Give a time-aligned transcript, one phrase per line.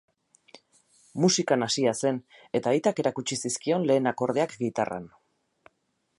[1.25, 2.19] Musikan hasia zen
[2.61, 5.11] eta aitak erakutsi zizkion lehen akordeak gitarran.